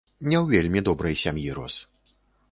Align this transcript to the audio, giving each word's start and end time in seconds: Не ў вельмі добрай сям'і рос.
Не 0.29 0.35
ў 0.43 0.59
вельмі 0.59 0.81
добрай 0.87 1.17
сям'і 1.23 1.45
рос. 1.59 1.75